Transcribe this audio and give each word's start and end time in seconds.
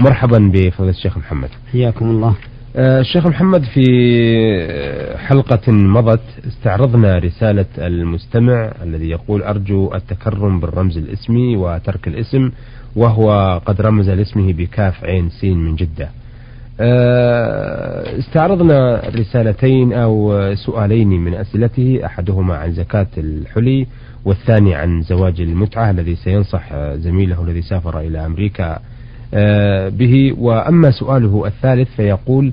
مرحبا 0.00 0.38
بفضيلة 0.54 0.90
الشيخ 0.90 1.18
محمد. 1.18 1.48
حياكم 1.72 2.10
الله. 2.10 2.34
آه، 2.76 3.00
الشيخ 3.00 3.26
محمد 3.26 3.62
في 3.62 3.84
حلقة 5.18 5.72
مضت 5.72 6.20
استعرضنا 6.46 7.18
رسالة 7.18 7.66
المستمع 7.78 8.72
الذي 8.82 9.10
يقول 9.10 9.42
أرجو 9.42 9.94
التكرم 9.94 10.60
بالرمز 10.60 10.98
الاسمي 10.98 11.56
وترك 11.56 12.08
الاسم 12.08 12.50
وهو 12.96 13.60
قد 13.66 13.80
رمز 13.80 14.10
لاسمه 14.10 14.52
بكاف 14.52 15.04
عين 15.04 15.30
سين 15.30 15.58
من 15.58 15.76
جدة. 15.76 16.08
آه، 16.80 18.18
استعرضنا 18.18 19.02
رسالتين 19.16 19.92
أو 19.92 20.44
سؤالين 20.54 21.08
من 21.08 21.34
أسئلته 21.34 22.00
أحدهما 22.04 22.56
عن 22.56 22.72
زكاة 22.72 23.06
الحلي 23.18 23.86
والثاني 24.24 24.74
عن 24.74 25.02
زواج 25.02 25.40
المتعة 25.40 25.90
الذي 25.90 26.16
سينصح 26.16 26.74
زميله 26.94 27.42
الذي 27.42 27.62
سافر 27.62 28.00
إلى 28.00 28.26
أمريكا 28.26 28.72
آه، 28.74 28.80
به. 29.90 30.34
وأما 30.38 30.90
سؤاله 30.90 31.46
الثالث 31.46 31.88
فيقول 31.96 32.52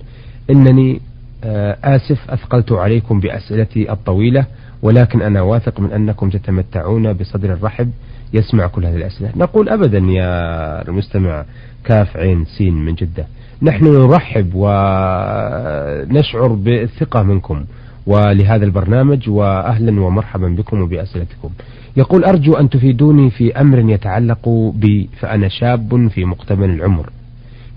إنني 0.49 1.01
آه، 1.43 1.77
آسف 1.83 2.29
أثقلت 2.29 2.71
عليكم 2.71 3.19
بأسئلتي 3.19 3.91
الطويلة 3.91 4.45
ولكن 4.81 5.21
أنا 5.21 5.41
واثق 5.41 5.79
من 5.79 5.91
أنكم 5.91 6.29
تتمتعون 6.29 7.13
بصدر 7.13 7.53
الرحب 7.53 7.91
يسمع 8.33 8.67
كل 8.67 8.85
هذه 8.85 8.95
الأسئلة. 8.95 9.29
نقول 9.35 9.69
أبدا 9.69 9.97
يا 9.97 10.87
المستمع 10.87 11.45
كاف 11.83 12.17
عين 12.17 12.45
سين 12.57 12.73
من 12.73 12.95
جدة. 12.95 13.25
نحن 13.61 13.85
نرحب 13.85 14.51
ونشعر 14.55 16.47
بالثقة 16.47 17.23
منكم. 17.23 17.65
ولهذا 18.07 18.65
البرنامج 18.65 19.29
وأهلا 19.29 20.01
ومرحبا 20.01 20.47
بكم 20.47 20.81
وبأسئلتكم. 20.81 21.49
يقول 21.97 22.23
أرجو 22.23 22.53
أن 22.53 22.69
تفيدوني 22.69 23.29
في 23.29 23.61
أمر 23.61 23.89
يتعلق 23.89 24.49
بي 24.75 25.09
فأنا 25.19 25.47
شاب 25.47 26.07
في 26.07 26.25
مقتبل 26.25 26.69
العمر. 26.69 27.09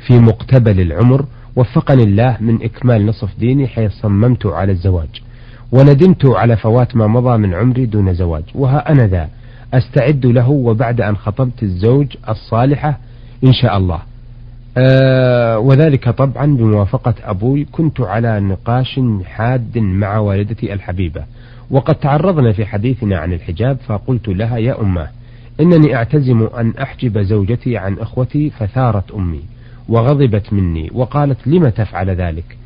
في 0.06 0.18
مقتبل 0.18 0.80
العمر 0.80 1.24
وفقني 1.56 2.02
الله 2.02 2.36
من 2.40 2.62
إكمال 2.62 3.06
نصف 3.06 3.38
ديني 3.38 3.66
حيث 3.66 3.92
صممت 3.92 4.46
على 4.46 4.72
الزواج. 4.72 5.22
وندمت 5.72 6.26
على 6.26 6.56
فوات 6.56 6.96
ما 6.96 7.06
مضى 7.06 7.36
من 7.36 7.54
عمري 7.54 7.86
دون 7.86 8.14
زواج. 8.14 8.44
وها 8.54 8.92
أنا 8.92 9.06
ذا 9.06 9.28
أستعد 9.74 10.26
له 10.26 10.48
وبعد 10.50 11.00
أن 11.00 11.16
خطبت 11.16 11.62
الزوج 11.62 12.06
الصالحة 12.28 12.98
إن 13.44 13.52
شاء 13.52 13.76
الله. 13.76 14.00
آه 14.80 15.58
وذلك 15.58 16.08
طبعا 16.08 16.56
بموافقة 16.56 17.14
أبوي. 17.24 17.64
كنت 17.72 18.00
على 18.00 18.40
نقاش 18.40 19.00
حاد 19.24 19.78
مع 19.78 20.18
والدتي 20.18 20.72
الحبيبة 20.72 21.24
وقد 21.70 21.94
تعرضنا 21.94 22.52
في 22.52 22.66
حديثنا 22.66 23.18
عن 23.18 23.32
الحجاب 23.32 23.76
فقلت 23.86 24.28
لها 24.28 24.58
يا 24.58 24.80
أماه 24.80 25.08
إنني 25.60 25.96
أعتزم 25.96 26.42
أن 26.58 26.72
أحجب 26.82 27.18
زوجتي 27.18 27.76
عن 27.76 27.98
أخوتي 27.98 28.50
فثارت 28.50 29.10
أمي 29.10 29.42
وغضبت 29.88 30.52
مني 30.52 30.90
وقالت 30.94 31.46
لم 31.46 31.68
تفعل 31.68 32.10
ذلك؟ 32.10 32.56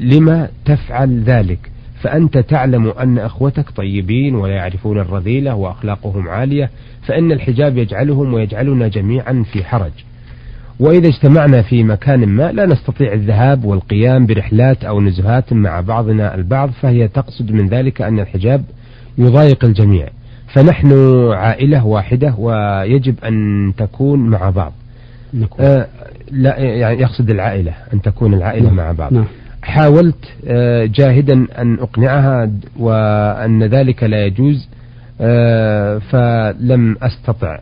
لم 0.00 0.48
تفعل 0.64 1.22
ذلك؟ 1.22 1.70
فأنت 2.00 2.38
تعلم 2.38 2.88
أن 2.88 3.18
أخوتك 3.18 3.70
طيبين 3.70 4.34
ولا 4.34 4.54
يعرفون 4.54 4.98
الرذيلة 4.98 5.54
وأخلاقهم 5.54 6.28
عالية 6.28 6.70
فإن 7.02 7.32
الحجاب 7.32 7.78
يجعلهم 7.78 8.34
ويجعلنا 8.34 8.88
جميعا 8.88 9.44
في 9.52 9.64
حرج. 9.64 9.92
وإذا 10.82 11.08
اجتمعنا 11.08 11.62
في 11.62 11.84
مكان 11.84 12.28
ما 12.28 12.52
لا 12.52 12.66
نستطيع 12.66 13.12
الذهاب 13.12 13.64
والقيام 13.64 14.26
برحلات 14.26 14.84
أو 14.84 15.00
نزهات 15.00 15.52
مع 15.52 15.80
بعضنا 15.80 16.34
البعض 16.34 16.70
فهي 16.70 17.08
تقصد 17.08 17.52
من 17.52 17.68
ذلك 17.68 18.02
أن 18.02 18.20
الحجاب 18.20 18.64
يضايق 19.18 19.64
الجميع. 19.64 20.08
فنحن 20.54 20.92
عائلة 21.32 21.86
واحدة 21.86 22.34
ويجب 22.38 23.14
أن 23.24 23.72
تكون 23.76 24.18
مع 24.18 24.50
بعض. 24.50 24.72
آه 25.60 25.86
لا 26.30 26.58
يعني 26.58 27.00
يقصد 27.00 27.30
العائلة 27.30 27.72
أن 27.94 28.02
تكون 28.02 28.34
العائلة 28.34 28.66
نعم. 28.66 28.76
مع 28.76 28.92
بعض. 28.92 29.12
نعم. 29.12 29.24
حاولت 29.62 30.24
آه 30.46 30.84
جاهدا 30.84 31.46
أن 31.58 31.78
أقنعها 31.78 32.50
وأن 32.78 33.62
ذلك 33.62 34.02
لا 34.02 34.26
يجوز 34.26 34.68
آه 35.20 35.98
فلم 35.98 36.96
أستطع. 37.02 37.58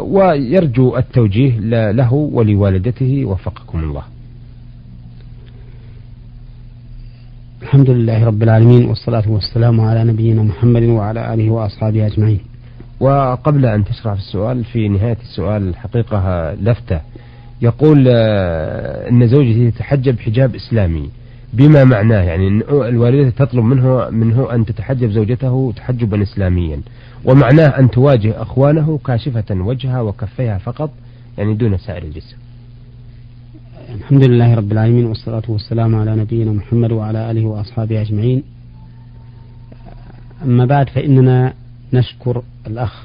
ويرجو 0.00 0.96
التوجيه 0.96 1.58
له 1.92 2.12
ولوالدته 2.12 3.24
وفقكم 3.24 3.78
الله. 3.78 4.02
الحمد 7.62 7.90
لله 7.90 8.24
رب 8.24 8.42
العالمين 8.42 8.84
والصلاة 8.84 9.30
والسلام 9.30 9.80
على 9.80 10.04
نبينا 10.04 10.42
محمد 10.42 10.82
وعلى 10.82 11.34
آله 11.34 11.50
وأصحابه 11.50 12.06
أجمعين. 12.06 12.40
وقبل 13.00 13.66
أن 13.66 13.84
تشرع 13.84 14.14
في 14.14 14.20
السؤال 14.20 14.64
في 14.64 14.88
نهاية 14.88 15.16
السؤال 15.22 15.68
الحقيقة 15.68 16.52
لفتة 16.54 17.00
يقول 17.62 18.04
آه، 18.08 19.08
أن 19.08 19.26
زوجتي 19.26 19.70
تتحجب 19.70 20.20
حجاب 20.20 20.54
إسلامي. 20.54 21.10
بما 21.52 21.84
معناه 21.84 22.22
يعني 22.22 22.48
الوالدة 22.70 23.30
تطلب 23.30 23.64
منه 23.64 24.10
منه 24.10 24.54
أن 24.54 24.66
تتحجب 24.66 25.10
زوجته 25.10 25.72
تحجبا 25.76 26.22
إسلاميا. 26.22 26.80
ومعناه 27.24 27.68
أن 27.78 27.90
تواجه 27.90 28.42
أخوانه 28.42 28.98
كاشفة 29.04 29.44
وجهها 29.50 30.00
وكفيها 30.00 30.58
فقط 30.58 30.90
يعني 31.38 31.54
دون 31.54 31.78
سائر 31.78 32.02
الجسم. 32.02 32.36
الحمد 33.94 34.24
لله 34.24 34.54
رب 34.54 34.72
العالمين 34.72 35.04
والصلاة 35.04 35.42
والسلام 35.48 35.94
على 35.94 36.16
نبينا 36.16 36.52
محمد 36.52 36.92
وعلى 36.92 37.30
آله 37.30 37.44
وأصحابه 37.44 38.00
أجمعين. 38.00 38.42
أما 40.42 40.66
بعد 40.66 40.88
فإننا 40.88 41.54
نشكر 41.92 42.42
الأخ 42.66 43.02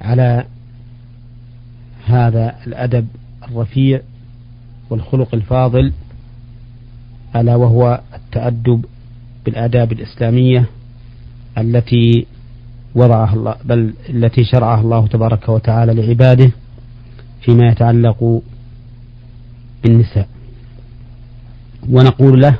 على 0.00 0.44
هذا 2.06 2.54
الأدب 2.66 3.06
الرفيع 3.48 4.00
والخلق 4.90 5.34
الفاضل. 5.34 5.92
ألا 7.36 7.56
وهو 7.56 8.00
التأدب 8.14 8.84
بالآداب 9.44 9.92
الإسلامية 9.92 10.64
التي 11.58 12.26
وضعها 12.94 13.34
الله 13.34 13.56
بل 13.64 13.94
التي 14.08 14.44
شرعها 14.44 14.80
الله 14.80 15.06
تبارك 15.06 15.48
وتعالى 15.48 15.94
لعباده 15.94 16.50
فيما 17.42 17.68
يتعلق 17.68 18.42
بالنساء. 19.82 20.28
ونقول 21.88 22.40
له 22.42 22.56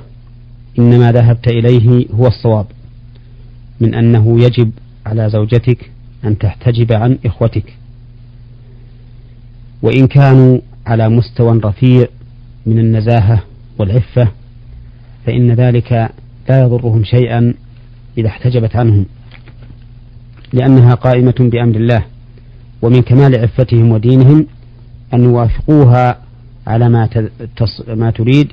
إن 0.78 0.98
ما 0.98 1.12
ذهبت 1.12 1.48
إليه 1.48 2.06
هو 2.14 2.26
الصواب 2.26 2.66
من 3.80 3.94
أنه 3.94 4.40
يجب 4.40 4.70
على 5.06 5.30
زوجتك 5.30 5.90
أن 6.24 6.38
تحتجب 6.38 6.92
عن 6.92 7.18
إخوتك. 7.26 7.76
وإن 9.82 10.06
كانوا 10.06 10.58
على 10.86 11.08
مستوى 11.08 11.58
رفيع 11.58 12.06
من 12.66 12.78
النزاهة 12.78 13.42
والعفة 13.78 14.28
فإن 15.26 15.52
ذلك 15.52 15.92
لا 16.48 16.62
يضرهم 16.62 17.04
شيئا 17.04 17.54
إذا 18.18 18.28
احتجبت 18.28 18.76
عنهم 18.76 19.06
لأنها 20.52 20.94
قائمة 20.94 21.34
بأمر 21.38 21.76
الله 21.76 22.04
ومن 22.82 23.02
كمال 23.02 23.36
عفتهم 23.36 23.90
ودينهم 23.90 24.46
أن 25.14 25.24
يوافقوها 25.24 26.18
على 26.66 26.88
ما 26.88 27.08
ما 27.88 28.10
تريد 28.10 28.52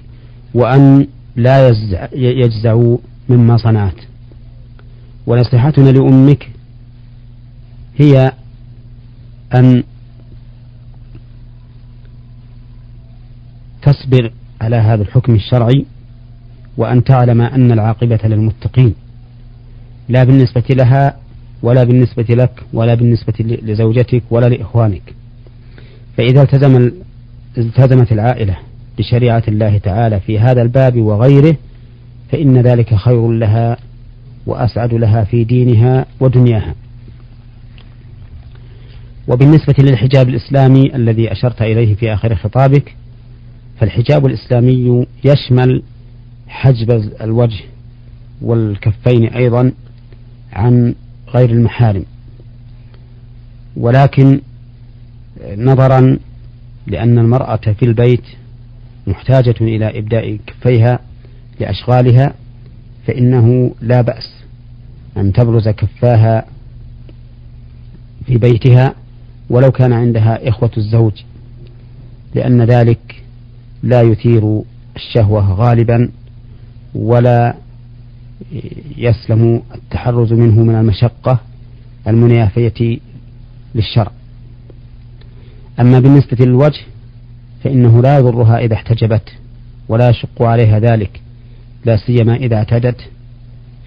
وأن 0.54 1.08
لا 1.36 1.76
يجزعوا 2.14 2.98
مما 3.30 3.58
صنعت. 3.58 3.96
ونصيحتنا 5.28 5.90
لأمك 5.90 6.50
هي 7.98 8.32
أن 9.56 9.84
تصبر 13.82 14.32
على 14.62 14.76
هذا 14.76 15.02
الحكم 15.02 15.36
الشرعي 15.36 15.86
وأن 16.78 17.04
تعلم 17.04 17.42
أن 17.42 17.72
العاقبة 17.72 18.20
للمتقين. 18.24 18.96
لا 20.10 20.24
بالنسبة 20.24 20.64
لها 20.70 21.16
ولا 21.64 21.84
بالنسبة 21.84 22.26
لك 22.30 22.64
ولا 22.74 22.94
بالنسبة 22.94 23.34
لزوجتك 23.40 24.24
ولا 24.32 24.46
لإخوانك. 24.46 25.14
فإذا 26.18 26.42
التزم 26.42 26.92
التزمت 27.58 28.12
العائلة 28.12 28.58
بشريعة 28.98 29.44
الله 29.48 29.78
تعالى 29.78 30.20
في 30.20 30.40
هذا 30.40 30.62
الباب 30.62 30.98
وغيره 30.98 31.58
فإن 32.32 32.58
ذلك 32.58 32.96
خير 32.96 33.32
لها 33.32 33.78
وأسعد 34.46 34.94
لها 34.94 35.24
في 35.24 35.44
دينها 35.44 36.06
ودنياها. 36.20 36.76
وبالنسبة 39.28 39.76
للحجاب 39.80 40.30
الإسلامي 40.30 40.96
الذي 40.96 41.32
أشرت 41.32 41.62
إليه 41.62 41.96
في 41.96 42.14
آخر 42.14 42.36
خطابك 42.36 42.96
فالحجاب 43.80 44.26
الإسلامي 44.26 45.06
يشمل 45.24 45.84
حجب 46.50 46.92
الوجه 47.22 47.64
والكفين 48.42 49.26
أيضا 49.26 49.72
عن 50.54 50.96
غير 51.36 51.50
المحارم. 51.50 52.06
ولكن 53.78 54.42
نظرا 55.58 56.18
لأن 56.88 57.20
المرأة 57.20 57.56
في 57.56 57.84
البيت 57.86 58.24
محتاجة 59.08 59.56
إلى 59.62 60.00
إبداء 60.00 60.40
كفيها 60.48 61.00
لأشغالها 61.60 62.34
فإنه 63.08 63.76
لا 63.82 64.02
بأس 64.02 64.30
أن 65.18 65.34
تبرز 65.34 65.70
كفاها 65.70 66.46
في 68.26 68.38
بيتها 68.38 68.94
ولو 69.50 69.72
كان 69.72 69.94
عندها 69.94 70.50
إخوة 70.50 70.72
الزوج 70.78 71.14
لأن 72.36 72.62
ذلك 72.62 73.24
لا 73.84 74.02
يثير 74.02 74.62
الشهوة 74.96 75.54
غالبا 75.54 76.10
ولا 76.96 77.56
يسلم 78.98 79.62
التحرز 79.76 80.34
منه 80.34 80.64
من 80.64 80.76
المشقة 80.76 81.40
المنافية 82.08 83.00
للشرع. 83.76 84.12
أما 85.80 86.00
بالنسبة 86.00 86.46
للوجه 86.46 86.82
فإنه 87.64 88.02
لا 88.02 88.18
يضرها 88.18 88.60
إذا 88.60 88.74
احتجبت 88.74 89.30
ولا 89.90 90.10
يشق 90.10 90.42
عليها 90.42 90.80
ذلك 90.80 91.22
لا 91.86 91.98
سيما 91.98 92.36
إذا 92.36 92.56
اعتدت 92.56 93.10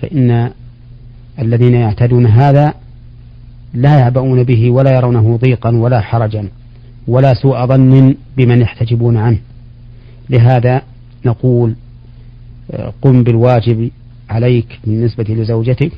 فإن 0.02 0.50
الذين 1.38 1.74
يعتدون 1.74 2.26
هذا 2.26 2.74
لا 3.74 3.98
يعبؤون 3.98 4.42
به 4.42 4.70
ولا 4.70 4.96
يرونه 4.96 5.36
ضيقا 5.36 5.76
ولا 5.76 6.00
حرجا 6.00 6.48
ولا 7.08 7.34
سوء 7.34 7.66
ظن 7.66 8.14
بمن 8.36 8.60
يحتجبون 8.60 9.16
عنه. 9.16 9.38
لهذا 10.30 10.82
نقول 11.24 11.74
قم 13.02 13.22
بالواجب 13.22 13.90
عليك 14.30 14.80
بالنسبة 14.84 15.24
لزوجتك 15.24 15.92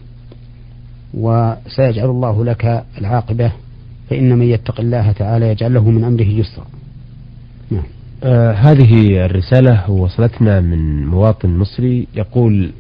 وسيجعل 1.14 2.11
الله 2.11 2.44
لك 2.44 2.84
العاقبة 2.99 3.52
فإن 4.11 4.38
من 4.38 4.46
يتق 4.46 4.81
الله 4.81 5.12
تعالى 5.12 5.49
يجعل 5.49 5.75
له 5.75 5.90
من 5.90 6.05
أمره 6.05 6.22
يسرا 6.22 6.66
نعم. 7.70 7.82
آه 8.25 8.52
هذه 8.52 9.25
الرسالة 9.25 9.90
وصلتنا 9.90 10.61
من 10.61 11.06
مواطن 11.06 11.56
مصري 11.56 12.06
يقول 12.14 12.70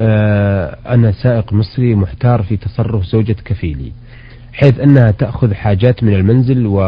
آه 0.00 0.76
أنا 0.86 1.12
سائق 1.12 1.52
مصري 1.52 1.94
محتار 1.94 2.42
في 2.42 2.56
تصرف 2.56 3.04
زوجة 3.04 3.36
كفيلي 3.44 3.92
حيث 4.52 4.80
أنها 4.80 5.10
تأخذ 5.10 5.54
حاجات 5.54 6.04
من 6.04 6.14
المنزل 6.14 6.66
و 6.66 6.80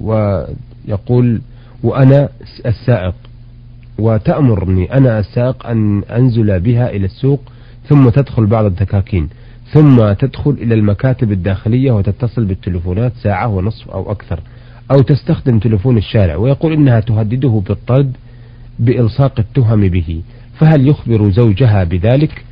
ويقول 0.00 1.40
وأنا 1.82 2.28
السائق 2.66 3.14
وتأمرني 3.98 4.92
أنا 4.92 5.18
السائق 5.18 5.66
أن 5.66 6.02
أنزل 6.02 6.60
بها 6.60 6.90
إلى 6.90 7.04
السوق 7.04 7.40
ثم 7.88 8.08
تدخل 8.08 8.46
بعض 8.46 8.64
الدكاكين 8.64 9.28
ثم 9.72 10.12
تدخل 10.12 10.50
إلى 10.50 10.74
المكاتب 10.74 11.32
الداخلية 11.32 11.92
وتتصل 11.92 12.44
بالتلفونات 12.44 13.12
ساعة 13.22 13.48
ونصف 13.48 13.90
أو 13.90 14.10
أكثر 14.10 14.40
أو 14.90 15.02
تستخدم 15.02 15.58
تلفون 15.58 15.98
الشارع 15.98 16.36
ويقول 16.36 16.72
إنها 16.72 17.00
تهدده 17.00 17.62
بالطرد 17.68 18.12
بإلصاق 18.78 19.32
التهم 19.38 19.88
به. 19.88 20.22
فهل 20.58 20.88
يخبر 20.88 21.30
زوجها 21.30 21.84
بذلك؟ 21.84 22.44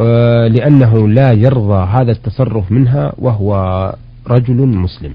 آه، 0.00 0.48
لأنه 0.48 1.08
لا 1.08 1.32
يرضى 1.32 1.86
هذا 1.92 2.12
التصرف 2.12 2.72
منها 2.72 3.12
وهو 3.18 3.94
رجل 4.26 4.56
مسلم. 4.56 5.14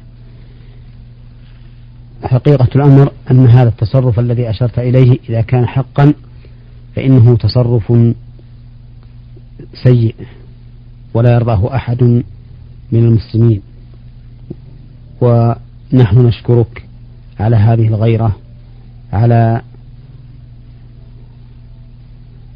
حقيقة 2.24 2.68
الأمر 2.76 3.12
أن 3.32 3.48
هذا 3.48 3.70
التصرف 3.70 4.20
الذي 4.20 4.50
أشرت 4.50 4.80
إليه 4.80 5.20
إذا 5.30 5.42
كان 5.42 5.68
حقا 5.68 6.14
فإنه 6.96 7.38
تصرف 7.38 7.94
سيء 9.84 10.16
ولا 11.14 11.34
يرضاه 11.34 11.76
أحد 11.76 12.04
من 12.92 13.06
المسلمين. 13.06 13.62
ونحن 15.22 16.26
نشكرك 16.28 16.86
على 17.40 17.56
هذه 17.56 17.88
الغيرة 17.88 18.36
على 19.14 19.62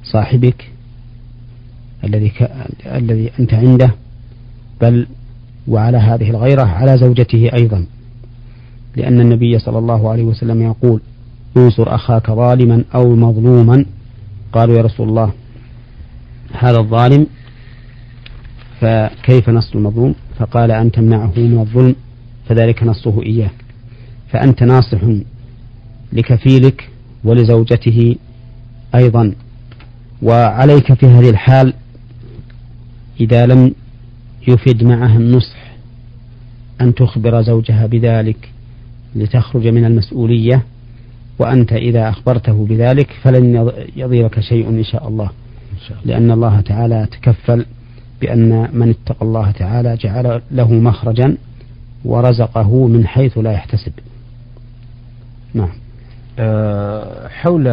صاحبك 0.03 0.71
الذي 2.03 2.29
ك... 2.29 2.51
الذي 2.85 3.31
أنت 3.39 3.53
عنده 3.53 3.91
بل 4.81 5.07
وعلى 5.67 5.97
هذه 5.97 6.29
الغيرة 6.29 6.63
على 6.63 6.97
زوجته 6.97 7.49
أيضا. 7.53 7.85
لأن 8.97 9.21
النبي 9.21 9.59
صلى 9.59 9.77
الله 9.77 10.09
عليه 10.09 10.23
وسلم 10.23 10.61
يقول 10.61 11.01
انصر 11.57 11.95
أخاك 11.95 12.31
ظالما 12.31 12.83
أو 12.95 13.15
مظلوما. 13.15 13.85
قالوا 14.53 14.77
يا 14.77 14.81
رسول 14.81 15.09
الله 15.09 15.31
هذا 16.53 16.77
الظالم 16.79 17.27
فكيف 18.81 19.49
نصر 19.49 19.77
المظلوم؟ 19.79 20.15
فقال 20.39 20.71
أن 20.71 20.91
تمنعه 20.91 21.33
من 21.37 21.59
الظلم 21.59 21.95
فذلك 22.49 22.83
نصه 22.83 23.23
إياه 23.23 23.49
فأنت 24.29 24.63
ناصح 24.63 24.99
لكفيلك 26.13 26.89
ولزوجته 27.23 28.15
أيضا. 28.95 29.33
وعليك 30.21 30.93
في 30.93 31.05
هذه 31.05 31.29
الحال 31.29 31.73
إذا 33.19 33.45
لم 33.45 33.73
يفد 34.47 34.83
معها 34.83 35.17
النصح 35.17 35.73
أن 36.81 36.95
تخبر 36.95 37.41
زوجها 37.41 37.85
بذلك. 37.85 38.56
لتخرج 39.17 39.67
من 39.67 39.85
المسؤولية 39.85 40.63
وأنت 41.39 41.73
إذا 41.73 42.09
أخبرته 42.09 42.65
بذلك 42.65 43.11
فلن 43.21 43.71
يضيرك 43.95 44.39
شيء 44.39 44.69
إن 44.69 44.83
شاء 44.83 45.07
الله. 45.07 45.29
لأن 46.05 46.31
الله 46.31 46.61
تعالى 46.61 47.07
تكفل 47.11 47.65
بأن 48.21 48.69
من 48.73 48.89
اتقى 48.89 49.25
الله 49.25 49.51
تعالى 49.51 49.95
جعل 49.95 50.41
له 50.51 50.73
مخرجا 50.73 51.37
ورزقه 52.05 52.87
من 52.87 53.07
حيث 53.07 53.37
لا 53.37 53.51
يحتسب. 53.51 53.91
نعم. 55.53 55.69
أه 56.39 57.27
حول 57.27 57.67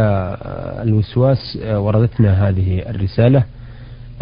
الوسواس 0.84 1.58
آه، 1.62 1.80
وردتنا 1.80 2.48
هذه 2.48 2.78
الرسالة 2.78 3.44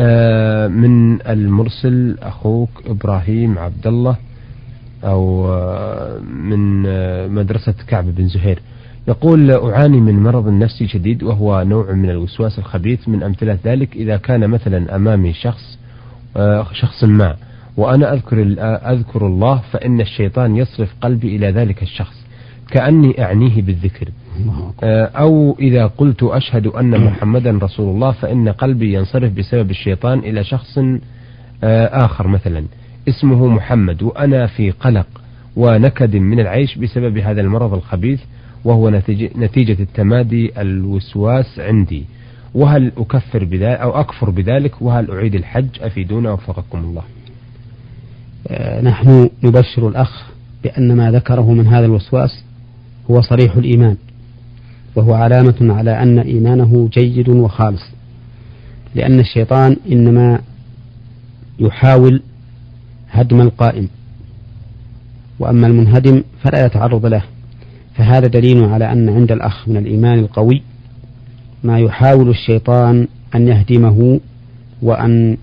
أه 0.01 0.69
من 0.69 1.23
المرسل 1.23 2.19
أخوك 2.23 2.71
إبراهيم 2.87 3.59
عبد 3.59 3.87
الله. 3.87 4.17
أو 5.05 5.53
آه، 5.53 6.19
من 6.19 6.87
آه، 6.87 7.27
مدرسة 7.27 7.75
كعب 7.87 8.15
بن 8.15 8.29
زهير. 8.29 8.59
يقول 9.09 9.51
أعاني 9.51 10.01
من 10.01 10.23
مرض 10.23 10.49
نفسي 10.49 10.89
شديد 10.89 11.23
وهو 11.23 11.63
نوع 11.63 11.93
من 11.93 12.11
الوسواس 12.11 12.59
الخبيث. 12.59 13.09
من 13.09 13.23
أمثلة 13.23 13.59
ذلك 13.65 13.97
إذا 13.97 14.17
كان 14.17 14.51
مثلا 14.51 14.97
أمامي 14.97 15.33
شخص 15.33 15.79
آه، 16.37 16.67
شخص 16.73 17.05
ما 17.05 17.37
وأنا 17.77 18.13
أذكر 18.13 18.43
أذكر 18.93 19.27
الله 19.27 19.63
فإن 19.73 20.01
الشيطان 20.01 20.57
يصرف 20.57 20.95
قلبي 21.01 21.37
إلى 21.37 21.51
ذلك 21.51 21.83
الشخص 21.83 22.23
كأني 22.71 23.25
أعنيه 23.25 23.63
بالذكر. 23.63 24.09
أو 25.19 25.57
إذا 25.61 25.87
قلت 25.87 26.23
أشهد 26.23 26.67
أن 26.67 27.05
محمدا 27.05 27.59
رسول 27.63 27.95
الله 27.95 28.13
فإن 28.13 28.49
قلبي 28.49 28.95
ينصرف 28.95 29.33
بسبب 29.33 29.71
الشيطان 29.71 30.19
إلى 30.19 30.45
شخص 30.45 30.79
آخر 31.93 32.29
مثلا. 32.29 32.65
اسمه 33.09 33.47
محمد 33.47 34.03
وأنا 34.03 34.47
في 34.47 34.71
قلق 34.71 35.07
ونكد 35.57 36.17
من 36.17 36.41
العيش 36.41 36.79
بسبب 36.79 37.19
هذا 37.19 37.41
المرض 37.41 37.75
الخبيث 37.75 38.21
وهو 38.65 38.91
نتيجة 39.37 39.83
التمادي 39.83 40.61
الوسواس 40.61 41.59
عندي. 41.61 42.05
وهل 42.55 42.93
أكفر 42.97 43.45
بذلك 43.45 43.81
أو 43.81 44.01
أكفر 44.01 44.31
بذلك؟ 44.31 44.83
وهل 44.83 45.11
أعيد 45.11 45.35
الحج؟ 45.35 45.69
أفيدونا 45.81 46.33
وفقكم 46.33 46.79
الله. 46.79 47.03
آه، 48.49 48.81
نحن 48.81 49.31
نبشر 49.45 49.89
الأخ 49.89 50.27
بأن 50.65 50.97
ما 50.97 51.11
ذكره 51.11 51.53
من 51.53 51.67
هذا 51.67 51.87
الوسواس 51.87 52.45
هو 53.11 53.21
صريح 53.21 53.57
الإيمان 53.57 53.97
وهو 54.97 55.15
علامة 55.15 55.57
على 55.61 56.03
أن 56.03 56.19
إيمانه 56.19 56.89
جيد 56.93 57.29
وخالص 57.29 57.83
لأن 58.95 59.21
الشيطان 59.21 59.77
إنما 59.93 60.41
يحاول 61.59 62.23
هدم 63.13 63.41
القائم. 63.41 63.89
وأما 65.39 65.67
المنهدم 65.67 66.23
فلا 66.43 66.67
يتعرض 66.67 67.07
له 67.07 67.23
فهذا 67.95 68.27
دليل 68.27 68.65
على 68.65 68.93
أن 68.93 69.09
عند 69.09 69.33
الأخ 69.33 69.69
من 69.69 69.77
الإيمان 69.77 70.19
القوي 70.19 70.63
ما 71.65 71.79
يحاول 71.79 72.29
الشيطان 72.29 73.09
أن 73.35 73.49
يهدمه 73.49 74.21
وأن 74.83 75.37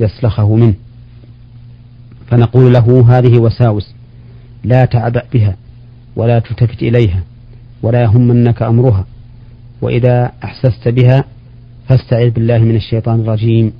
يسلخه 0.00 0.54
منه. 0.56 0.74
فنقول 2.26 2.72
له 2.72 3.04
هذه 3.08 3.38
وساوس 3.38 3.94
لا 4.64 4.84
تعبأ 4.84 5.22
بها 5.32 5.56
ولا 6.16 6.38
تلتفت 6.38 6.82
إليها 6.82 7.22
ولا 7.82 8.02
يهمنك 8.02 8.62
أمرها 8.62 9.04
وإذا 9.82 10.32
أحسست 10.44 10.88
بها 10.88 11.24
فاستعذ 11.88 12.30
بالله 12.30 12.58
من 12.58 12.76
الشيطان 12.76 13.20
الرجيم. 13.20 13.72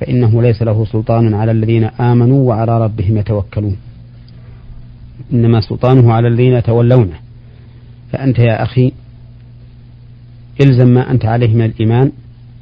فإنه 0.00 0.42
ليس 0.42 0.62
له 0.62 0.84
سلطان 0.84 1.34
على 1.34 1.52
الذين 1.52 1.84
آمنوا 1.84 2.48
وعلى 2.48 2.84
ربهم 2.84 3.16
يتوكلون. 3.16 3.76
إنما 5.32 5.60
سلطانه 5.60 6.12
على 6.12 6.28
الذين 6.28 6.52
يتولونه 6.52 7.18
فأنت 8.12 8.38
يا 8.38 8.62
أخي 8.62 8.92
إلزم 10.60 10.88
ما 10.88 11.10
أنت 11.10 11.24
عليه 11.24 11.54
من 11.54 11.64
الإيمان 11.64 12.12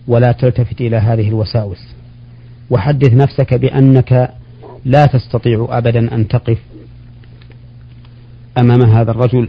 ولا 0.09 0.33
تلتفت 0.33 0.81
إلى 0.81 0.97
هذه 0.97 1.29
الوساوس. 1.29 1.95
وحدث 2.71 3.13
نفسك 3.13 3.55
بأنك 3.55 4.31
لا 4.85 5.07
تستطيع 5.07 5.67
أبدا 5.71 6.15
أن 6.15 6.29
تقف 6.29 6.59
أمام 8.59 8.83
هذا 8.83 9.11
الرجل 9.11 9.49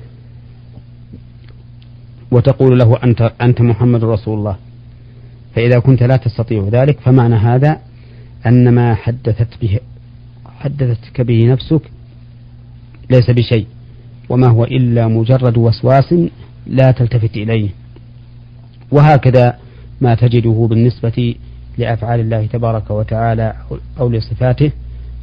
وتقول 2.31 2.79
له 2.79 3.03
أنت 3.03 3.31
أنت 3.41 3.61
محمد 3.61 4.03
رسول 4.03 4.37
الله. 4.39 4.55
فإذا 5.55 5.79
كنت 5.79 6.03
لا 6.03 6.17
تستطيع 6.17 6.69
ذلك 6.71 6.99
فمعنى 6.99 7.35
هذا 7.35 7.79
أن 8.45 8.69
ما 8.69 8.95
حدثت 8.95 9.61
به 9.61 9.79
حدثتك 10.59 11.21
به 11.21 11.45
نفسك 11.45 11.81
ليس 13.09 13.29
بشيء 13.29 13.67
وما 14.29 14.47
هو 14.47 14.63
إلا 14.63 15.07
مجرد 15.07 15.57
وسواس 15.57 16.13
لا 16.67 16.91
تلتفت 16.91 17.37
إليه. 17.37 17.69
وهكذا 18.91 19.59
ما 20.01 20.15
تجده 20.15 20.67
بالنسبة 20.69 21.35
لأفعال 21.77 22.19
الله 22.19 22.45
تبارك 22.45 22.91
وتعالى 22.91 23.53
أو 23.99 24.09
لصفاته 24.09 24.71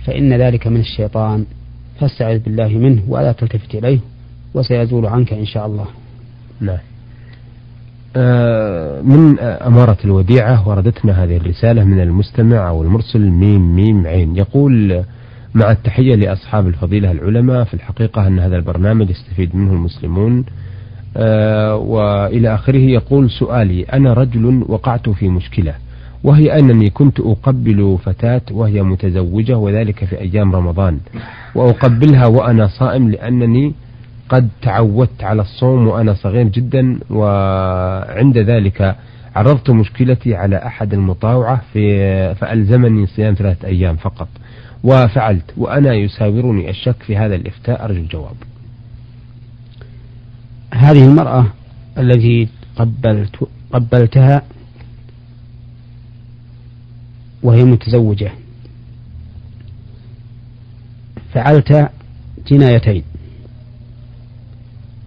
فإن 0.04 0.32
ذلك 0.32 0.66
من 0.66 0.80
الشيطان. 0.80 1.46
فاستعذ 2.00 2.38
بالله 2.38 2.68
منه 2.68 3.02
ولا 3.08 3.32
تلتفت 3.32 3.74
إليه 3.74 3.98
وسيزول 4.54 5.06
عنك 5.06 5.32
إن 5.32 5.46
شاء 5.46 5.66
الله. 5.66 5.86
نعم. 6.60 6.91
من 9.02 9.38
أمارة 9.40 9.96
الوديعة 10.04 10.68
وردتنا 10.68 11.24
هذه 11.24 11.36
الرسالة 11.36 11.84
من 11.84 12.00
المستمع 12.00 12.68
أو 12.68 12.82
المرسل 12.82 13.20
ميم 13.20 13.76
ميم 13.76 14.06
عين. 14.06 14.36
يقول 14.36 15.02
مع 15.54 15.70
التحية 15.70 16.14
لأصحاب 16.14 16.66
الفضيلة 16.66 17.12
العلماء 17.12 17.64
في 17.64 17.74
الحقيقة 17.74 18.26
أن 18.26 18.38
هذا 18.38 18.56
البرنامج 18.56 19.10
يستفيد 19.10 19.56
منه 19.56 19.72
المسلمون. 19.72 20.44
آه، 21.16 21.76
وإلى 21.76 22.54
آخره 22.54 22.78
يقول 22.78 23.30
سؤالي 23.30 23.82
أنا 23.82 24.12
رجل 24.12 24.64
وقعت 24.68 25.08
في 25.08 25.28
مشكلة 25.28 25.74
وهي 26.24 26.58
أنني 26.58 26.90
كنت 26.90 27.20
أقبل 27.20 27.98
فتاة 28.04 28.40
وهي 28.50 28.82
متزوجة 28.82 29.58
وذلك 29.58 30.04
في 30.04 30.20
أيام 30.20 30.56
رمضان 30.56 30.98
وأقبلها 31.54 32.26
وأنا 32.26 32.66
صائم 32.66 33.10
لأنني 33.10 33.74
قد 34.28 34.48
تعودت 34.62 35.24
على 35.24 35.42
الصوم 35.42 35.86
وأنا 35.86 36.14
صغير 36.14 36.48
جدا 36.48 36.98
وعند 37.10 38.38
ذلك 38.38 38.96
عرضت 39.36 39.70
مشكلتي 39.70 40.34
على 40.34 40.56
أحد 40.56 40.94
المطاوعة 40.94 41.62
في 41.72 42.34
فألزمني 42.34 43.06
صيام 43.06 43.34
ثلاثة 43.34 43.68
أيام 43.68 43.96
فقط 43.96 44.28
وفعلت 44.84 45.54
وأنا 45.56 45.94
يساورني 45.94 46.70
الشك 46.70 47.02
في 47.02 47.16
هذا 47.16 47.34
الإفتاء 47.34 47.84
أرجو 47.84 48.00
الجواب. 48.00 48.36
هذه 50.74 51.04
المرأة 51.04 51.46
التي 51.98 52.48
قبلت 52.76 53.48
قبلتها 53.72 54.42
وهي 57.42 57.64
متزوجة 57.64 58.32
فعلت 61.34 61.90
جنايتين. 62.48 63.04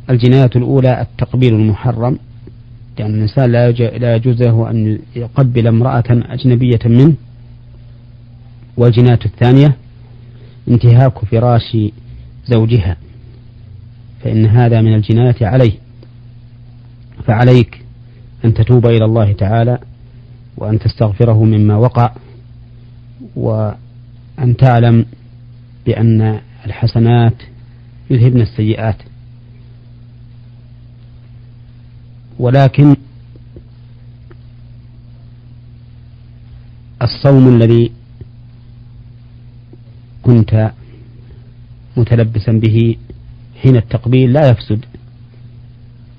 الجناية 0.09 0.49
الأولى 0.55 1.01
التقبيل 1.01 1.53
المحرم 1.53 2.19
لأن 2.99 3.15
الإنسان 3.15 3.51
لا 3.51 4.15
يجوز 4.15 4.43
له 4.43 4.69
أن 4.69 4.99
يقبل 5.15 5.67
امرأة 5.67 6.03
أجنبية 6.09 6.79
منه. 6.85 7.13
والجناية 8.77 9.19
الثانية 9.25 9.77
انتهاك 10.67 11.25
فراش 11.25 11.77
زوجها 12.45 12.97
فإن 14.23 14.45
هذا 14.45 14.81
من 14.81 14.93
الجناية 14.93 15.35
عليه. 15.41 15.71
فعليك 17.23 17.81
أن 18.45 18.53
تتوب 18.53 18.85
إلى 18.85 19.05
الله 19.05 19.33
تعالى 19.33 19.77
وأن 20.57 20.79
تستغفره 20.79 21.43
مما 21.43 21.75
وقع 21.77 22.11
وأن 23.35 24.57
تعلم 24.57 25.05
بأن 25.85 26.39
الحسنات 26.65 27.33
يذهبن 28.09 28.41
السيئات. 28.41 28.95
ولكن 32.39 32.95
الصوم 37.01 37.55
الذي 37.55 37.91
كنت 40.23 40.71
متلبسا 41.97 42.51
به 42.51 42.95
حين 43.61 43.75
التقبيل 43.75 44.33
لا 44.33 44.49
يفسد 44.49 44.85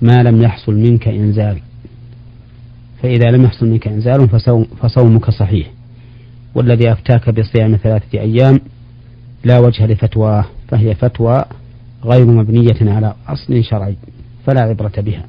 ما 0.01 0.23
لم 0.23 0.41
يحصل 0.41 0.73
منك 0.75 1.07
إنزال 1.07 1.61
فإذا 3.03 3.31
لم 3.31 3.43
يحصل 3.43 3.65
منك 3.65 3.87
إنزال 3.87 4.29
فصوم 4.29 4.65
فصومك 4.81 5.29
صحيح. 5.29 5.71
والذي 6.55 6.91
أفتاك 6.91 7.29
بصيام 7.29 7.75
ثلاثة 7.75 8.19
أيام 8.19 8.59
لا 9.43 9.59
وجه 9.59 9.85
لفتواه 9.85 10.45
فهي 10.67 10.95
فتوى 10.95 11.45
غير 12.03 12.25
مبنية 12.25 12.91
على 12.93 13.15
أصل 13.27 13.63
شرعي 13.63 13.95
فلا 14.45 14.61
عبرة 14.61 14.93
بها. 14.97 15.25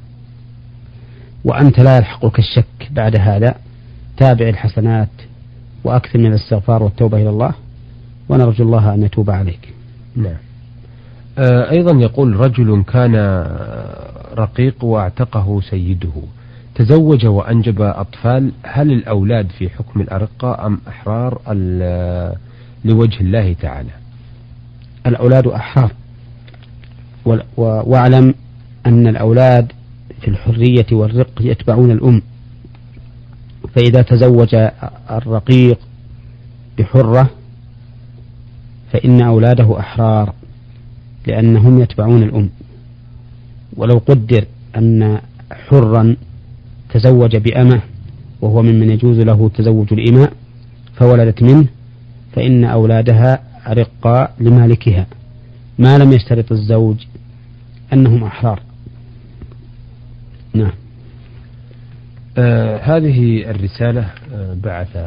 وأنت 1.45 1.79
لا 1.79 1.97
يلحقك 1.97 2.39
الشك 2.39 2.91
بعد 2.91 3.15
هذا. 3.15 3.55
تابع 4.17 4.49
الحسنات 4.49 5.09
وأكثر 5.83 6.19
من 6.19 6.25
الاستغفار 6.25 6.83
والتوبة 6.83 7.17
إلى 7.17 7.29
الله. 7.29 7.53
ونرجو 8.29 8.63
الله 8.63 8.93
أن 8.93 9.03
يتوب 9.03 9.29
عليك. 9.29 9.73
نعم. 10.15 10.37
آه، 11.37 11.71
أيضا 11.71 11.99
يقول 11.99 12.35
رجل 12.35 12.83
كان 12.83 13.15
رقيق 14.37 14.83
واعتقه 14.83 15.61
سيده. 15.61 16.13
تزوج 16.75 17.25
وأنجب 17.25 17.81
أطفال. 17.81 18.51
هل 18.63 18.91
الأولاد 18.91 19.47
في 19.57 19.69
حكم 19.69 20.01
الأرقة 20.01 20.65
أم 20.65 20.79
أحرار 20.87 21.41
لوجه 22.85 23.19
الله 23.21 23.53
تعالى؟ 23.53 23.89
الأولاد 25.07 25.47
أحرار. 25.47 25.91
واعلم 27.57 28.35
أن 28.85 29.07
الأولاد 29.07 29.71
في 30.21 30.27
الحرية 30.27 30.85
والرق 30.91 31.41
يتبعون 31.41 31.91
الأم. 31.91 32.21
فإذا 33.75 34.01
تزوج 34.01 34.55
الرقيق 35.11 35.79
بحرة 36.77 37.29
فإن 38.91 39.21
أولاده 39.21 39.79
أحرار 39.79 40.33
لأنهم 41.27 41.79
يتبعون 41.81 42.23
الأم. 42.23 42.49
ولو 43.77 43.97
قدر 43.97 44.45
أن 44.77 45.19
حرا 45.51 46.15
تزوج 46.93 47.35
بأمة 47.35 47.81
وهو 48.41 48.61
ممن 48.61 48.89
يجوز 48.89 49.19
له 49.19 49.49
تزوج 49.49 49.93
الإماء 49.93 50.33
فولدت 50.95 51.43
منه 51.43 51.65
فإن 52.33 52.63
أولادها 52.65 53.39
رقاء 53.67 54.35
لمالكها. 54.39 55.07
ما 55.79 55.97
لم 55.97 56.13
يشترط 56.13 56.51
الزوج 56.51 56.97
أنهم 57.93 58.23
أحرار. 58.23 58.68
نعم. 60.59 60.71
آه 62.37 62.77
هذه 62.77 63.49
الرسالة 63.51 64.09
آه 64.33 64.53
بعث 64.63 64.97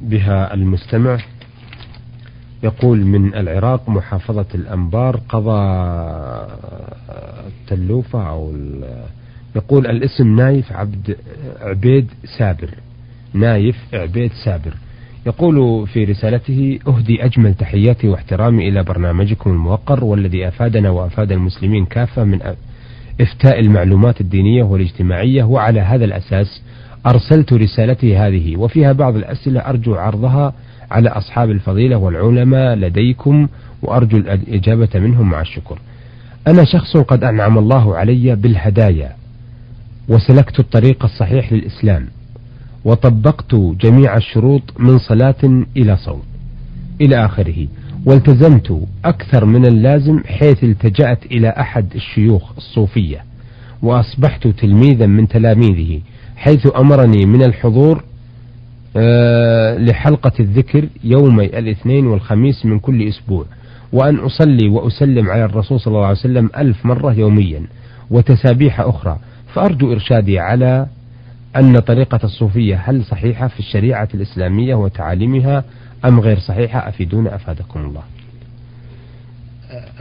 بها 0.00 0.54
المستمع. 0.54 1.18
يقول 2.62 3.04
من 3.04 3.34
العراق 3.34 3.88
محافظة 3.88 4.46
الأنبار 4.54 5.16
قضى 5.28 5.60
التلوفة 7.46 8.28
أو 8.28 8.52
يقول 9.56 9.86
الاسم 9.86 10.36
نايف 10.36 10.72
عبد 10.72 11.16
عبيد 11.60 12.10
سابر. 12.38 12.70
نايف 13.34 13.76
عبيد 13.92 14.32
سابر. 14.44 14.74
يقول 15.26 15.86
في 15.86 16.04
رسالته 16.04 16.78
أهدي 16.88 17.24
أجمل 17.24 17.54
تحياتي 17.54 18.08
واحترامي 18.08 18.68
إلى 18.68 18.82
برنامجكم 18.82 19.50
الموقر 19.50 20.04
والذي 20.04 20.48
أفادنا 20.48 20.90
وأفاد 20.90 21.32
المسلمين 21.32 21.84
كافة 21.86 22.24
من 22.24 22.42
إفتاء 23.20 23.60
المعلومات 23.60 24.20
الدينية 24.20 24.62
والاجتماعية 24.62 25.44
وعلى 25.44 25.80
هذا 25.80 26.04
الأساس 26.04 26.62
أرسلت 27.06 27.52
رسالتي 27.52 28.16
هذه. 28.16 28.56
وفيها 28.56 28.92
بعض 28.92 29.16
الأسئلة 29.16 29.60
أرجو 29.60 29.94
عرضها 29.94 30.54
على 30.90 31.08
أصحاب 31.08 31.50
الفضيلة 31.50 31.96
والعلماء 31.96 32.74
لديكم 32.74 33.48
وأرجو 33.82 34.16
الإجابة 34.16 34.88
منهم 34.94 35.30
مع 35.30 35.40
الشكر. 35.40 35.78
أنا 36.46 36.64
شخص 36.64 36.96
قد 36.96 37.24
أنعم 37.24 37.58
الله 37.58 37.96
علي 37.96 38.36
بالهدايا 38.36 39.12
وسلكت 40.08 40.60
الطريق 40.60 41.04
الصحيح 41.04 41.52
للإسلام 41.52 42.06
وطبقت 42.84 43.54
جميع 43.54 44.16
الشروط 44.16 44.62
من 44.78 44.98
صلاة 44.98 45.64
إلى 45.76 45.96
صوم 45.96 46.22
إلى 47.00 47.24
آخره. 47.24 47.66
والتزمت 48.06 48.80
أكثر 49.04 49.44
من 49.44 49.66
اللازم 49.66 50.20
حيث 50.26 50.64
التجأت 50.64 51.26
إلى 51.26 51.48
أحد 51.48 51.86
الشيوخ 51.94 52.52
الصوفية 52.56 53.24
وأصبحت 53.82 54.46
تلميذا 54.46 55.06
من 55.06 55.28
تلاميذه 55.28 56.00
حيث 56.36 56.76
أمرني 56.76 57.26
من 57.26 57.42
الحضور 57.42 58.04
آه، 58.96 59.78
لحلقة 59.78 60.32
الذكر 60.40 60.88
يومي 61.04 61.44
الاثنين 61.44 62.06
والخميس 62.06 62.66
من 62.66 62.78
كل 62.78 63.08
أسبوع 63.08 63.44
وأن 63.92 64.16
أصلي 64.16 64.68
وأسلم 64.68 65.30
على 65.30 65.44
الرسول 65.44 65.80
صلى 65.80 65.94
الله 65.94 66.06
عليه 66.06 66.18
وسلم 66.18 66.50
ألف 66.56 66.86
مرة 66.86 67.12
يوميا 67.12 67.62
وتسابيح 68.10 68.80
أخرى. 68.80 69.18
فأرجو 69.54 69.92
إرشادي 69.92 70.38
على 70.38 70.86
أن 71.56 71.78
طريقة 71.78 72.20
الصوفية 72.24 72.76
هل 72.84 73.04
صحيحة 73.04 73.48
في 73.48 73.58
الشريعة 73.58 74.08
الإسلامية 74.14 74.74
وتعاليمها؟ 74.74 75.64
أم 76.04 76.20
غير 76.20 76.38
صحيحة؟ 76.38 76.88
أفيدونا 76.88 77.34
أفادكم 77.34 77.80
الله. 77.80 78.02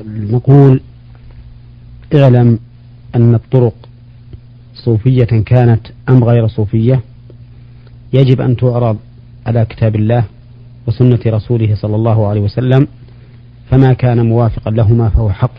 نقول 0.05 0.81
اعلم 2.15 2.59
أن 3.15 3.35
الطرق 3.35 3.73
صوفية 4.73 5.23
كانت 5.23 5.87
أم 6.09 6.23
غير 6.23 6.47
صوفية. 6.47 7.01
يجب 8.13 8.41
أن 8.41 8.55
تعرض 8.55 8.97
على 9.45 9.65
كتاب 9.65 9.95
الله 9.95 10.23
وسنة 10.87 11.19
رسوله 11.27 11.75
صلى 11.75 11.95
الله 11.95 12.27
عليه 12.27 12.41
وسلم 12.41 12.87
فما 13.71 13.93
كان 13.93 14.25
موافقا 14.25 14.71
لهما 14.71 15.09
فهو 15.09 15.29
حق 15.31 15.51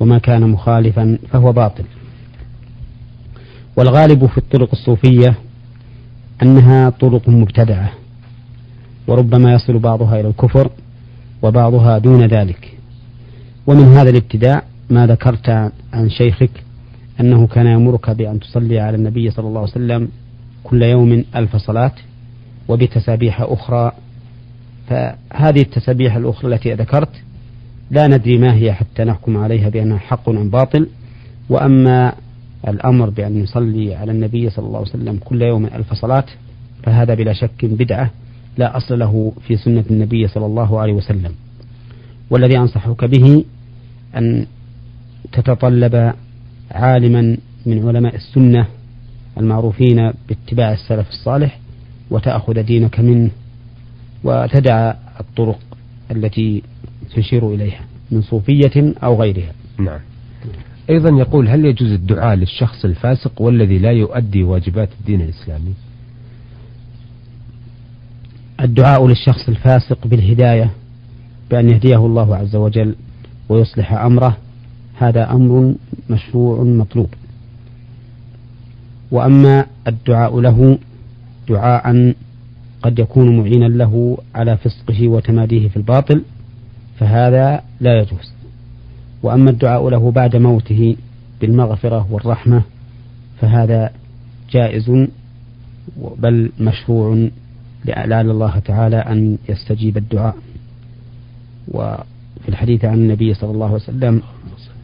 وما 0.00 0.18
كان 0.18 0.50
مخالفا 0.50 1.18
فهو 1.30 1.52
باطل. 1.52 1.84
والغالب 3.76 4.26
في 4.26 4.38
الطرق 4.38 4.68
الصوفية 4.72 5.34
أنها 6.42 6.90
طرق 6.90 7.28
مبتدعة. 7.28 7.92
وربما 9.06 9.52
يصل 9.52 9.78
بعضها 9.78 10.20
إلى 10.20 10.28
الكفر 10.28 10.70
وبعضها 11.42 11.98
دون 11.98 12.26
ذلك. 12.26 12.72
ومن 13.66 13.84
هذا 13.84 14.10
الابتداء 14.10 14.64
ما 14.90 15.06
ذكرت 15.06 15.48
عن 15.92 16.10
شيخك 16.10 16.50
أنه 17.20 17.46
كان 17.46 17.66
يأمرك 17.66 18.10
بأن 18.10 18.40
تصلي 18.40 18.80
على 18.80 18.96
النبي 18.96 19.30
صلى 19.30 19.48
الله 19.48 19.60
عليه 19.60 19.70
وسلم 19.70 20.08
كل 20.64 20.82
يوم 20.82 21.24
ألف 21.36 21.56
صلاة 21.56 21.92
وبتسابيح 22.68 23.40
أخرى. 23.40 23.92
فهذه 24.88 25.60
التسابيح 25.60 26.16
الأخرى 26.16 26.54
التي 26.54 26.72
ذكرت 26.72 27.08
لا 27.90 28.06
ندري 28.06 28.38
ما 28.38 28.54
هي 28.54 28.72
حتى 28.72 29.04
نحكم 29.04 29.36
عليها 29.36 29.68
بأنها 29.68 29.98
حق 29.98 30.28
أم 30.28 30.50
باطل. 30.50 30.88
وأما 31.48 32.12
الأمر 32.68 33.10
بأن 33.10 33.42
نصلي 33.42 33.94
على 33.94 34.12
النبي 34.12 34.50
صلى 34.50 34.66
الله 34.66 34.78
عليه 34.78 34.88
وسلم 34.88 35.18
كل 35.24 35.42
يوم 35.42 35.66
ألف 35.66 35.92
صلاة 35.94 36.24
فهذا 36.82 37.14
بلا 37.14 37.32
شك 37.32 37.64
بدعة. 37.64 38.10
لا 38.56 38.76
أصل 38.76 38.98
له 38.98 39.32
في 39.46 39.56
سنة 39.56 39.84
النبي 39.90 40.28
صلى 40.28 40.46
الله 40.46 40.80
عليه 40.80 40.92
وسلم. 40.92 41.32
والذي 42.30 42.58
أنصحك 42.58 43.04
به 43.04 43.44
أن 44.16 44.46
تتطلب 45.32 46.14
عالما 46.70 47.36
من 47.66 47.88
علماء 47.88 48.14
السنة 48.14 48.66
المعروفين 49.38 50.12
باتباع 50.28 50.72
السلف 50.72 51.08
الصالح 51.08 51.58
وتأخذ 52.10 52.62
دينك 52.62 53.00
منه 53.00 53.30
وتدع 54.24 54.94
الطرق 55.20 55.58
التي 56.10 56.62
تشير 57.16 57.54
إليها 57.54 57.80
من 58.10 58.22
صوفية 58.22 58.94
أو 59.04 59.22
غيرها. 59.22 59.52
نعم. 59.78 60.00
أيضا 60.90 61.10
يقول 61.18 61.48
هل 61.48 61.64
يجوز 61.64 61.92
الدعاء 61.92 62.34
للشخص 62.34 62.84
الفاسق 62.84 63.42
والذي 63.42 63.78
لا 63.78 63.90
يؤدي 63.90 64.42
واجبات 64.42 64.88
الدين 65.00 65.20
الإسلامي؟ 65.20 65.74
الدعاء 68.62 69.06
للشخص 69.06 69.48
الفاسق 69.48 70.06
بالهداية 70.06 70.70
بأن 71.50 71.70
يهديه 71.70 72.06
الله 72.06 72.36
عز 72.36 72.56
وجل 72.56 72.94
ويصلح 73.48 73.92
أمره 73.92 74.36
هذا 74.98 75.30
أمر 75.30 75.74
مشروع 76.10 76.62
مطلوب. 76.62 77.08
وأما 79.10 79.66
الدعاء 79.86 80.40
له 80.40 80.78
دعاء 81.48 82.14
قد 82.82 82.98
يكون 82.98 83.38
معينا 83.38 83.64
له 83.64 84.18
على 84.34 84.56
فسقه 84.56 85.08
وتماديه 85.08 85.68
في 85.68 85.76
الباطل 85.76 86.22
فهذا 86.98 87.62
لا 87.80 87.98
يجوز. 87.98 88.32
وأما 89.22 89.50
الدعاء 89.50 89.88
له 89.88 90.10
بعد 90.10 90.36
موته 90.36 90.96
بالمغفرة 91.40 92.06
والرحمة 92.10 92.62
فهذا 93.40 93.90
جائز 94.50 94.90
بل 96.18 96.52
مشروع 96.60 97.28
لعل 97.84 98.30
الله 98.30 98.58
تعالى 98.58 98.96
أن 98.96 99.38
يستجيب 99.48 99.96
الدعاء. 99.96 100.36
وفي 101.68 102.48
الحديث 102.48 102.84
عن 102.84 102.94
النبي 102.94 103.34
صلى 103.34 103.50
الله 103.50 103.66
عليه 103.66 103.74
وسلم 103.76 104.22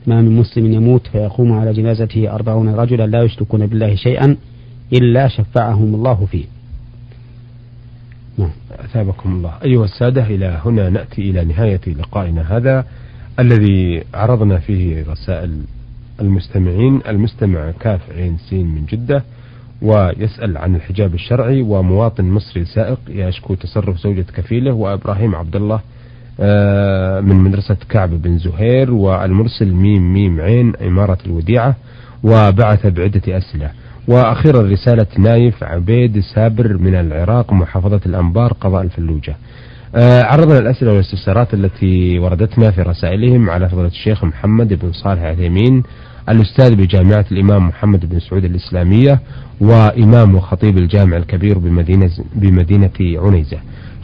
ما 0.07 0.23
من 0.23 0.37
مسلم 0.37 0.73
يموت 0.73 1.07
فيقوم 1.07 1.53
على 1.53 1.73
جنازته 1.73 2.35
أربعون 2.35 2.69
رجلا 2.69 3.07
لا 3.07 3.23
يشركون 3.23 3.67
بالله 3.67 3.95
شيئا 3.95 4.37
إلا 4.93 5.29
شفعهم 5.29 5.95
الله 5.95 6.27
فيه. 6.31 6.45
نعم. 8.39 8.51
أثابكم 8.71 9.33
الله. 9.33 9.55
أيها 9.65 9.85
السادة 9.85 10.27
إلى 10.27 10.61
هنا 10.65 10.91
نأتي 10.91 11.31
إلى 11.31 11.45
نهاية 11.45 11.81
لقائنا 11.87 12.57
هذا 12.57 12.85
الذي 13.39 14.05
عرضنا 14.15 14.59
فيه 14.59 15.05
رسائل 15.09 15.61
المستمعين. 16.21 17.01
المستمع 17.09 17.71
كاف 17.71 18.01
عين 18.11 18.39
سين 18.51 18.67
من 18.67 18.87
جدة. 18.87 19.25
ويسأل 19.83 20.59
عن 20.59 20.75
الحجاب 20.75 21.15
الشرعي 21.15 21.63
ومواطن 21.63 22.25
مصري 22.25 22.65
سائق 22.65 22.99
يشكو 23.09 23.55
تصرف 23.55 23.97
زوجة 23.97 24.25
كفيلة 24.37 24.73
وإبراهيم 24.73 25.35
عبد 25.35 25.57
الله 25.57 25.81
آه، 26.41 27.21
من 27.21 27.37
مدرسة 27.37 27.77
كعب 27.89 28.11
بن 28.11 28.39
زهير 28.39 28.91
والمرسل 28.93 29.73
ميم 29.73 30.13
ميم 30.13 30.41
عين 30.41 30.73
إمارة 30.77 31.19
الوديعة 31.27 31.77
وبعث 32.23 32.87
بعدة 32.87 33.39
أسئلة 33.39 33.71
وأخيرا 34.09 34.63
رسالة 34.63 35.07
نايف 35.19 35.65
عبيد 35.65 36.21
سابر 36.35 36.79
من 36.79 36.95
العراق 36.95 37.53
محافظة 37.53 38.01
الأنبار 38.07 38.53
قضاء 38.53 38.83
الفلوجة. 38.83 39.37
آه، 39.95 40.23
عرضنا 40.23 40.59
الأسئلة 40.59 40.93
والاستفسارات 40.93 41.55
التي 41.55 42.19
وردتنا 42.19 42.71
في 42.71 42.83
رسائلهم 42.83 43.51
على 43.51 43.69
فضيلة 43.69 43.87
الشيخ 43.89 44.25
محمد 44.25 44.75
بن 44.75 44.93
صالح 44.93 45.23
عثيمين 45.23 45.83
الأستاذ 46.29 46.75
بجامعة 46.75 47.25
الإمام 47.33 47.69
محمد 47.69 48.11
بن 48.11 48.21
سعود 48.21 48.45
الإسلامية 48.45 49.21
وإمام 49.61 50.35
وخطيب 50.35 50.79
الجامع 50.79 51.17
الكبير 51.17 51.59
بمدينة, 51.59 52.11
بمدينة 52.35 52.91
عنيزة. 53.01 53.59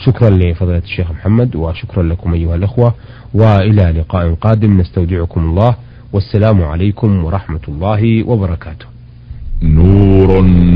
شكرا 0.07 0.31
لفضيلة 0.31 0.79
الشيخ 0.79 1.11
محمد 1.11 1.57
وشكرا 1.57 2.03
لكم 2.03 2.35
أيها 2.35 2.55
الأخوة 2.55 2.95
وإلى 3.35 3.83
لقاء 3.83 4.35
قادم. 4.35 4.81
نستودعكم 4.81 5.41
الله. 5.41 5.77
والسلام 6.13 6.63
عليكم 6.63 7.25
ورحمة 7.25 7.61
الله 7.69 8.29
وبركاته. 8.29 8.87
نور 9.63 10.31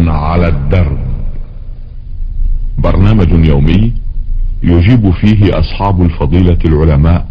على 0.08 0.48
الدرب. 0.48 0.98
برنامج 2.78 3.48
يومي 3.48 3.92
يجيب 4.62 5.11
فيه 5.11 5.58
أصحاب 5.58 6.02
الفضيلة 6.02 6.58
العلماء 6.64 7.26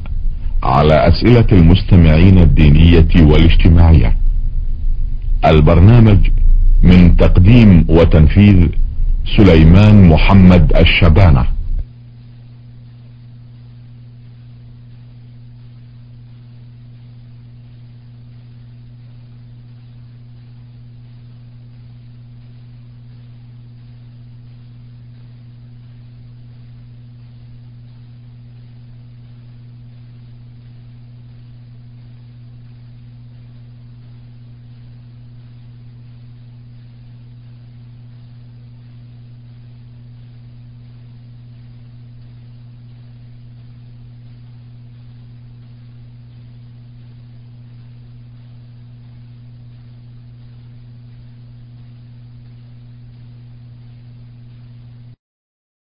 على 0.67 0.93
أسئلة 1.07 1.45
المستمعين 1.51 2.37
الدينية 2.37 3.07
والاجتماعية. 3.15 4.17
البرنامج 5.45 6.17
من 6.83 7.17
تقديم 7.17 7.85
وتنفيذ 7.89 8.67
سليمان 9.37 10.07
محمد 10.07 10.73
الشبانة. 10.75 11.45